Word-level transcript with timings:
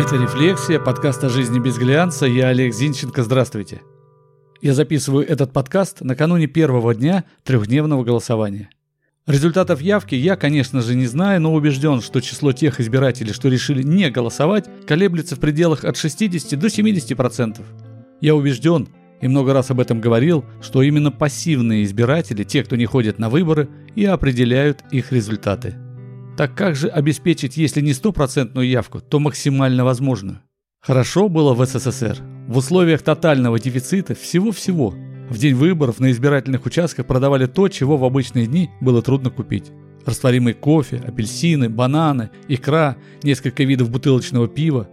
Это 0.00 0.16
«Рефлексия», 0.16 0.80
подкаст 0.80 1.22
о 1.24 1.28
жизни 1.28 1.58
без 1.58 1.76
глянца. 1.76 2.24
Я 2.24 2.48
Олег 2.48 2.72
Зинченко. 2.72 3.22
Здравствуйте. 3.22 3.82
Я 4.62 4.72
записываю 4.72 5.28
этот 5.28 5.52
подкаст 5.52 6.00
накануне 6.00 6.46
первого 6.46 6.94
дня 6.94 7.24
трехдневного 7.44 8.02
голосования. 8.02 8.70
Результатов 9.26 9.82
явки 9.82 10.14
я, 10.14 10.36
конечно 10.36 10.80
же, 10.80 10.94
не 10.94 11.06
знаю, 11.06 11.42
но 11.42 11.52
убежден, 11.52 12.00
что 12.00 12.20
число 12.20 12.52
тех 12.52 12.80
избирателей, 12.80 13.34
что 13.34 13.48
решили 13.48 13.82
не 13.82 14.10
голосовать, 14.10 14.70
колеблется 14.86 15.36
в 15.36 15.40
пределах 15.40 15.84
от 15.84 15.98
60 15.98 16.58
до 16.58 16.68
70%. 16.68 17.60
Я 18.22 18.34
убежден, 18.34 18.88
и 19.20 19.28
много 19.28 19.52
раз 19.52 19.70
об 19.70 19.80
этом 19.80 20.00
говорил, 20.00 20.46
что 20.62 20.80
именно 20.80 21.12
пассивные 21.12 21.84
избиратели, 21.84 22.44
те, 22.44 22.64
кто 22.64 22.76
не 22.76 22.86
ходит 22.86 23.18
на 23.18 23.28
выборы, 23.28 23.68
и 23.94 24.06
определяют 24.06 24.82
их 24.90 25.12
результаты. 25.12 25.74
Так 26.40 26.54
как 26.54 26.74
же 26.74 26.88
обеспечить, 26.88 27.58
если 27.58 27.82
не 27.82 27.92
стопроцентную 27.92 28.66
явку, 28.66 29.00
то 29.00 29.20
максимально 29.20 29.84
возможную? 29.84 30.40
Хорошо 30.80 31.28
было 31.28 31.52
в 31.52 31.62
СССР. 31.66 32.16
В 32.48 32.56
условиях 32.56 33.02
тотального 33.02 33.60
дефицита 33.60 34.14
всего-всего. 34.14 34.94
В 35.28 35.36
день 35.36 35.54
выборов 35.54 36.00
на 36.00 36.10
избирательных 36.10 36.64
участках 36.64 37.06
продавали 37.06 37.44
то, 37.44 37.68
чего 37.68 37.98
в 37.98 38.06
обычные 38.06 38.46
дни 38.46 38.70
было 38.80 39.02
трудно 39.02 39.28
купить. 39.28 39.70
Растворимый 40.06 40.54
кофе, 40.54 41.02
апельсины, 41.06 41.68
бананы, 41.68 42.30
икра, 42.48 42.96
несколько 43.22 43.64
видов 43.64 43.90
бутылочного 43.90 44.48
пива. 44.48 44.88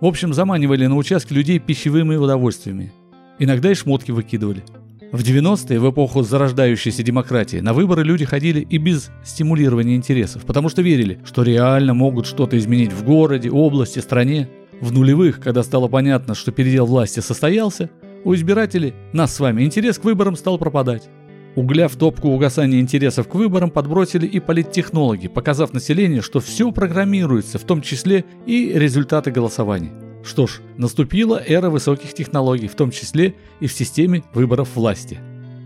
В 0.00 0.06
общем, 0.06 0.32
заманивали 0.32 0.86
на 0.86 0.94
участке 0.94 1.34
людей 1.34 1.58
пищевыми 1.58 2.14
удовольствиями. 2.14 2.92
Иногда 3.40 3.72
и 3.72 3.74
шмотки 3.74 4.12
выкидывали. 4.12 4.62
В 5.12 5.20
90-е, 5.20 5.78
в 5.78 5.90
эпоху 5.90 6.22
зарождающейся 6.22 7.02
демократии, 7.02 7.58
на 7.58 7.74
выборы 7.74 8.02
люди 8.02 8.24
ходили 8.24 8.60
и 8.60 8.78
без 8.78 9.10
стимулирования 9.22 9.94
интересов, 9.94 10.46
потому 10.46 10.70
что 10.70 10.80
верили, 10.80 11.20
что 11.26 11.42
реально 11.42 11.92
могут 11.92 12.26
что-то 12.26 12.56
изменить 12.56 12.94
в 12.94 13.04
городе, 13.04 13.50
области, 13.50 13.98
стране. 13.98 14.48
В 14.80 14.90
нулевых, 14.90 15.38
когда 15.38 15.62
стало 15.62 15.88
понятно, 15.88 16.34
что 16.34 16.50
передел 16.50 16.86
власти 16.86 17.20
состоялся, 17.20 17.90
у 18.24 18.34
избирателей, 18.34 18.94
нас 19.12 19.34
с 19.34 19.40
вами, 19.40 19.64
интерес 19.64 19.98
к 19.98 20.04
выборам 20.04 20.34
стал 20.34 20.56
пропадать. 20.56 21.10
Угля 21.56 21.88
в 21.88 21.96
топку 21.96 22.28
угасания 22.28 22.80
интересов 22.80 23.28
к 23.28 23.34
выборам 23.34 23.70
подбросили 23.70 24.26
и 24.26 24.40
политтехнологи, 24.40 25.28
показав 25.28 25.74
населению, 25.74 26.22
что 26.22 26.40
все 26.40 26.72
программируется, 26.72 27.58
в 27.58 27.64
том 27.64 27.82
числе 27.82 28.24
и 28.46 28.72
результаты 28.74 29.30
голосования. 29.30 29.92
Что 30.24 30.46
ж, 30.46 30.60
наступила 30.76 31.42
эра 31.44 31.68
высоких 31.68 32.14
технологий, 32.14 32.68
в 32.68 32.74
том 32.74 32.90
числе 32.90 33.34
и 33.60 33.66
в 33.66 33.72
системе 33.72 34.22
выборов 34.34 34.68
власти. 34.74 35.18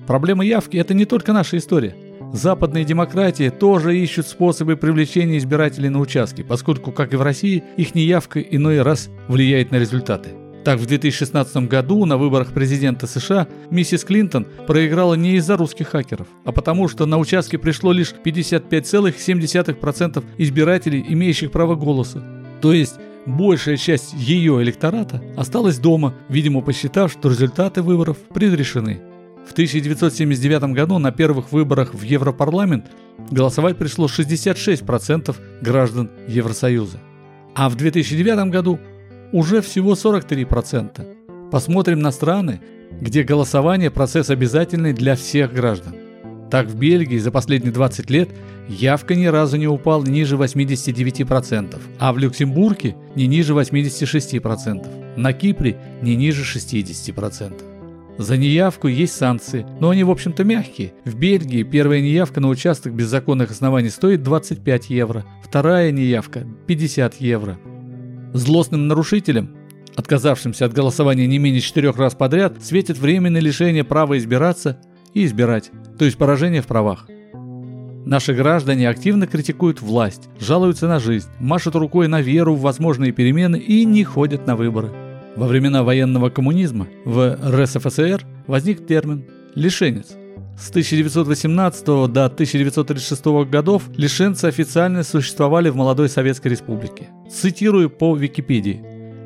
Проблема 0.06 0.44
явки– 0.44 0.76
это 0.76 0.94
не 0.94 1.04
только 1.04 1.32
наша 1.32 1.58
история. 1.58 1.94
Западные 2.32 2.84
демократии 2.84 3.50
тоже 3.50 3.98
ищут 3.98 4.26
способы 4.26 4.76
привлечения 4.76 5.38
избирателей 5.38 5.88
на 5.88 6.00
участки, 6.00 6.42
поскольку, 6.42 6.92
как 6.92 7.12
и 7.12 7.16
в 7.16 7.22
России, 7.22 7.62
их 7.76 7.94
неявка 7.94 8.40
иной 8.40 8.82
раз 8.82 9.08
влияет 9.28 9.70
на 9.70 9.76
результаты. 9.76 10.30
Так, 10.64 10.80
в 10.80 10.86
2016 10.86 11.68
году 11.68 12.04
на 12.06 12.16
выборах 12.16 12.52
президента 12.52 13.06
США 13.06 13.46
миссис 13.70 14.04
Клинтон 14.04 14.46
проиграла 14.66 15.14
не 15.14 15.36
из-за 15.36 15.56
русских 15.56 15.88
хакеров, 15.88 16.26
а 16.44 16.50
потому 16.50 16.88
что 16.88 17.06
на 17.06 17.18
участке 17.18 17.56
пришло 17.56 17.92
лишь 17.92 18.14
55,7% 18.24 20.24
избирателей, 20.38 21.04
имеющих 21.08 21.52
право 21.52 21.76
голоса. 21.76 22.24
То 22.60 22.72
есть 22.72 22.94
большая 23.26 23.76
часть 23.76 24.14
ее 24.14 24.62
электората 24.62 25.22
осталась 25.36 25.78
дома, 25.78 26.14
видимо 26.28 26.62
посчитав, 26.62 27.12
что 27.12 27.28
результаты 27.28 27.82
выборов 27.82 28.16
предрешены. 28.32 29.00
В 29.46 29.52
1979 29.52 30.74
году 30.74 30.98
на 30.98 31.12
первых 31.12 31.52
выборах 31.52 31.94
в 31.94 32.02
Европарламент 32.02 32.86
голосовать 33.30 33.76
пришло 33.76 34.06
66% 34.06 35.36
граждан 35.60 36.10
Евросоюза. 36.26 36.98
А 37.54 37.68
в 37.68 37.76
2009 37.76 38.50
году 38.50 38.80
уже 39.32 39.60
всего 39.60 39.92
43%. 39.92 41.50
Посмотрим 41.50 42.00
на 42.00 42.10
страны, 42.10 42.60
где 43.00 43.22
голосование– 43.22 43.90
процесс 43.92 44.30
обязательный 44.30 44.92
для 44.92 45.14
всех 45.14 45.52
граждан. 45.52 45.94
Так 46.50 46.68
в 46.68 46.76
Бельгии 46.76 47.18
за 47.18 47.30
последние 47.30 47.72
20 47.72 48.10
лет 48.10 48.30
явка 48.68 49.14
ни 49.14 49.26
разу 49.26 49.56
не 49.56 49.66
упала 49.66 50.04
ниже 50.04 50.36
89%, 50.36 51.80
а 51.98 52.12
в 52.12 52.18
Люксембурге 52.18 52.96
не 53.14 53.26
ниже 53.26 53.52
86%, 53.52 55.16
на 55.16 55.32
Кипре 55.32 55.76
не 56.02 56.14
ниже 56.16 56.42
60%. 56.42 57.76
За 58.18 58.38
неявку 58.38 58.88
есть 58.88 59.14
санкции, 59.14 59.66
но 59.78 59.90
они 59.90 60.02
в 60.02 60.10
общем-то 60.10 60.42
мягкие. 60.42 60.94
В 61.04 61.16
Бельгии 61.16 61.64
первая 61.64 62.00
неявка 62.00 62.40
на 62.40 62.48
участок 62.48 62.94
без 62.94 63.08
законных 63.08 63.50
оснований 63.50 63.90
стоит 63.90 64.22
25 64.22 64.88
евро, 64.88 65.26
вторая 65.44 65.90
неявка– 65.90 66.46
50 66.66 67.20
евро. 67.20 67.58
Злостным 68.32 68.88
нарушителям, 68.88 69.54
отказавшимся 69.96 70.64
от 70.64 70.72
голосования 70.72 71.26
не 71.26 71.38
менее 71.38 71.60
четырех 71.60 71.98
раз 71.98 72.14
подряд, 72.14 72.64
светит 72.64 72.96
временное 72.96 73.42
лишение 73.42 73.84
права 73.84 74.16
избираться 74.16 74.78
и 75.12 75.26
избирать, 75.26 75.70
то 75.98 76.04
есть 76.04 76.18
поражение 76.18 76.62
в 76.62 76.66
правах. 76.66 77.08
Наши 78.04 78.34
граждане 78.34 78.88
активно 78.88 79.26
критикуют 79.26 79.82
власть, 79.82 80.28
жалуются 80.38 80.86
на 80.86 81.00
жизнь, 81.00 81.28
машут 81.40 81.74
рукой 81.74 82.06
на 82.06 82.20
веру 82.20 82.54
в 82.54 82.60
возможные 82.60 83.10
перемены 83.10 83.56
и 83.56 83.84
не 83.84 84.04
ходят 84.04 84.46
на 84.46 84.54
выборы. 84.54 84.90
Во 85.34 85.46
времена 85.46 85.82
военного 85.82 86.30
коммунизма 86.30 86.86
в 87.04 87.36
РСФСР 87.44 88.24
возник 88.46 88.86
термин 88.86 89.24
«лишенец». 89.54 90.16
С 90.56 90.70
1918 90.70 91.84
до 91.84 92.24
1936 92.24 93.26
годов 93.50 93.82
лишенцы 93.96 94.46
официально 94.46 95.02
существовали 95.02 95.68
в 95.68 95.76
молодой 95.76 96.08
Советской 96.08 96.48
Республике. 96.48 97.08
Цитирую 97.30 97.90
по 97.90 98.16
Википедии. 98.16 98.82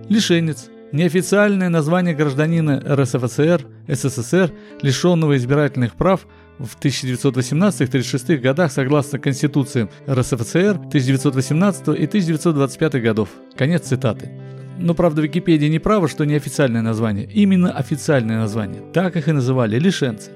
Лишенец– 0.08 0.70
неофициальное 0.92 1.68
название 1.68 2.14
гражданина 2.14 2.82
РСФСР, 2.84 3.64
СССР, 3.86 4.52
лишенного 4.82 5.36
избирательных 5.36 5.94
прав 5.94 6.26
в 6.60 6.78
1918-36 6.78 8.36
годах 8.38 8.70
согласно 8.70 9.18
Конституциям 9.18 9.88
РСФСР 10.08 10.76
1918 10.76 11.88
и 11.88 12.06
1925 12.06 13.02
годов. 13.02 13.28
Конец 13.56 13.88
цитаты. 13.88 14.30
Но, 14.78 14.94
правда, 14.94 15.22
Википедия 15.22 15.68
не 15.68 15.78
права, 15.78 16.08
что 16.08 16.24
неофициальное 16.24 16.82
название. 16.82 17.28
Именно 17.32 17.72
официальное 17.72 18.38
название. 18.38 18.82
Так 18.92 19.16
их 19.16 19.28
и 19.28 19.32
называли– 19.32 19.78
лишенцы. 19.78 20.30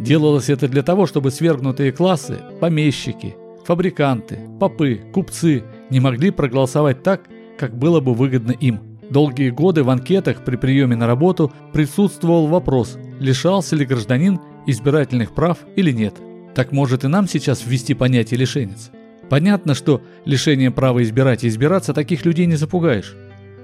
Делалось 0.00 0.50
это 0.50 0.68
для 0.68 0.82
того, 0.82 1.06
чтобы 1.06 1.30
свергнутые 1.32 1.90
классы, 1.90 2.38
помещики, 2.60 3.34
фабриканты, 3.64 4.38
попы, 4.60 5.00
купцы 5.12 5.64
не 5.90 5.98
могли 5.98 6.30
проголосовать 6.30 7.02
так, 7.02 7.22
как 7.58 7.76
было 7.76 8.00
бы 8.00 8.14
выгодно 8.14 8.52
им. 8.52 8.80
Долгие 9.10 9.50
годы 9.50 9.82
в 9.82 9.90
анкетах 9.90 10.44
при 10.44 10.56
приеме 10.56 10.94
на 10.94 11.06
работу 11.06 11.52
присутствовал 11.72 12.46
вопрос, 12.46 12.98
лишался 13.18 13.74
ли 13.74 13.84
гражданин 13.84 14.38
избирательных 14.70 15.34
прав 15.34 15.58
или 15.76 15.90
нет. 15.90 16.14
Так 16.54 16.72
может 16.72 17.04
и 17.04 17.08
нам 17.08 17.26
сейчас 17.26 17.64
ввести 17.64 17.94
понятие 17.94 18.38
лишенец? 18.38 18.90
Понятно, 19.30 19.74
что 19.74 20.02
лишением 20.24 20.72
права 20.72 21.02
избирать 21.02 21.44
и 21.44 21.48
избираться 21.48 21.94
таких 21.94 22.24
людей 22.24 22.46
не 22.46 22.56
запугаешь. 22.56 23.16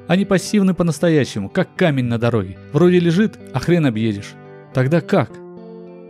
Они 0.08 0.24
пассивны 0.24 0.74
по-настоящему, 0.74 1.48
как 1.48 1.74
камень 1.76 2.06
на 2.06 2.18
дороге. 2.18 2.58
Вроде 2.72 3.00
лежит, 3.00 3.38
а 3.52 3.60
хрен 3.60 3.86
объедешь. 3.86 4.32
Тогда 4.72 5.00
как? 5.00 5.30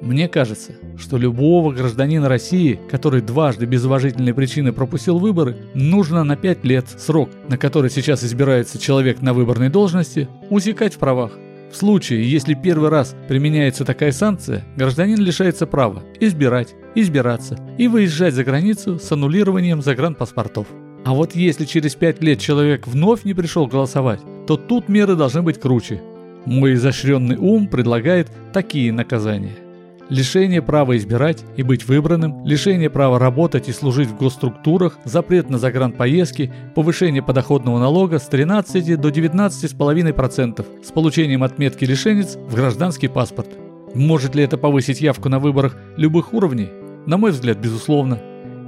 Мне 0.01 0.29
кажется, 0.29 0.75
что 0.99 1.17
любого 1.17 1.73
гражданина 1.73 2.29
России, 2.29 2.79
который 2.91 3.21
дважды 3.23 3.65
без 3.65 3.85
уважительной 3.85 4.35
причины 4.35 4.73
пропустил 4.73 5.19
выборы, 5.19 5.57
нужно 5.75 6.25
на 6.25 6.37
5 6.37 6.65
лет 6.65 6.87
срок, 6.89 7.31
на 7.49 7.57
который 7.57 7.91
сейчас 7.91 8.23
избирается 8.23 8.79
человек 8.79 9.23
на 9.23 9.33
выборной 9.33 9.71
должности, 9.71 10.29
усекать 10.51 10.95
в 10.95 10.99
правах. 10.99 11.33
В 11.75 11.77
случае, 11.77 12.31
если 12.31 12.55
первый 12.55 12.89
раз 12.89 13.17
применяется 13.27 13.85
такая 13.85 14.13
санкция, 14.13 14.65
гражданин 14.77 15.19
лишается 15.19 15.67
права 15.67 16.05
избирать, 16.21 16.73
избираться 16.95 17.59
и 17.79 17.89
выезжать 17.89 18.35
за 18.35 18.45
границу 18.45 19.01
с 19.01 19.11
аннулированием 19.11 19.83
загранпаспортов. 19.83 20.69
А 21.05 21.13
вот 21.15 21.35
если 21.35 21.65
через 21.65 21.97
5 21.97 22.23
лет 22.23 22.39
человек 22.39 22.87
вновь 22.87 23.25
не 23.25 23.35
пришел 23.35 23.67
голосовать, 23.67 24.21
то 24.47 24.57
тут 24.57 24.89
меры 24.89 25.17
должны 25.17 25.43
быть 25.43 25.59
круче. 25.59 26.01
Мой 26.45 26.75
изощренный 26.75 27.39
ум 27.39 27.67
предлагает 27.67 28.31
такие 28.53 28.93
наказания 28.93 29.64
лишение 30.09 30.63
права 30.63 30.97
избирать 30.97 31.45
и 31.57 31.63
быть 31.63 31.87
выбранным, 31.87 32.45
лишение 32.45 32.91
права 32.91 33.19
работать 33.19 33.69
и 33.69 33.73
служить 33.73 34.09
в 34.09 34.17
госструктурах, 34.17 34.99
запрет 35.05 35.51
на 35.51 35.59
загранпоездки, 35.59 36.53
повышение 36.75 37.23
подоходного 37.23 37.79
налога 37.79 38.19
с 38.19 38.27
13 38.29 39.01
до 39.01 39.09
19,5% 39.09 40.85
с 40.85 40.91
получением 40.93 41.43
отметки 41.43 41.85
лишенец 41.85 42.37
в 42.37 42.55
гражданский 42.55 43.09
паспорт. 43.09 43.49
Может 43.95 44.35
ли 44.35 44.43
это 44.43 44.59
повысить 44.59 45.01
явку 45.01 45.29
на 45.29 45.39
выборах 45.39 45.77
любых 45.97 46.33
уровней? 46.33 46.71
На 47.07 47.17
мой 47.17 47.31
взгляд, 47.31 47.59
безусловно. 47.59 48.19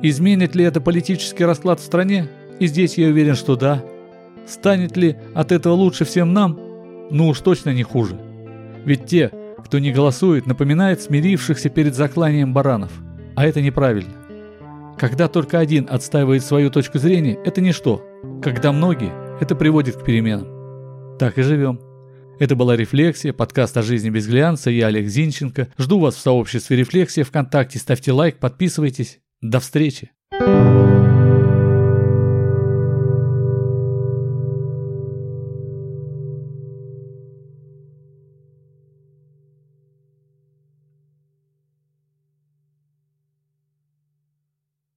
Изменит 0.03 0.55
ли 0.55 0.65
это 0.65 0.81
политический 0.81 1.45
расклад 1.45 1.81
в 1.81 1.85
стране? 1.85 2.29
И 2.61 2.67
здесь 2.67 2.97
я 2.97 3.09
уверен, 3.09 3.35
что 3.35 3.57
да. 3.57 3.83
Станет 4.47 4.97
ли 4.97 5.17
от 5.35 5.53
этого 5.53 5.75
лучше 5.75 6.05
всем 6.05 6.33
нам? 6.33 6.59
Ну 7.11 7.29
уж 7.29 7.41
точно 7.41 7.71
не 7.75 7.83
хуже. 7.83 8.19
Ведь 8.85 9.07
те, 9.07 9.31
кто 9.67 9.81
не 9.81 9.93
голосует, 9.93 10.47
напоминает 10.47 11.03
смирившихся 11.03 11.69
перед 11.71 11.95
закланием 11.95 12.55
баранов. 12.55 12.93
А 13.35 13.45
это 13.45 13.61
неправильно. 13.61 14.15
Когда 14.97 15.27
только 15.27 15.59
один 15.59 15.89
отстаивает 15.91 16.45
свою 16.45 16.71
точку 16.71 16.99
зрения, 16.99 17.37
это 17.45 17.61
ничто. 17.61 18.03
Когда 18.41 18.71
многие, 18.71 19.13
это 19.41 19.57
приводит 19.57 19.97
к 19.97 20.05
переменам. 20.05 21.19
Так 21.19 21.37
и 21.39 21.43
живем. 21.43 21.81
Это 22.39 22.55
была 22.55 22.77
«Рефлексия», 22.77 23.33
подкаст 23.33 23.77
о 23.77 23.83
жизни 23.83 24.09
без 24.09 24.29
глянца. 24.29 24.71
Я 24.71 24.87
Олег 24.87 25.09
Зинченко. 25.09 25.69
Жду 25.77 25.99
вас 25.99 26.15
в 26.15 26.21
сообществе 26.21 26.77
«Рефлексия» 26.77 27.25
ВКонтакте. 27.25 27.81
Ставьте 27.81 28.13
лайк, 28.13 28.39
подписывайтесь. 28.39 29.19
До 29.41 29.59
встречи. 29.59 30.13
thank 30.33 31.11
you 31.11 31.16